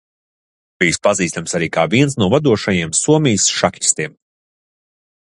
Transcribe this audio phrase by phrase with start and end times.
[0.83, 4.17] Bijis pazīstams arī kā viens no vadošajiem Somijas šahistiem.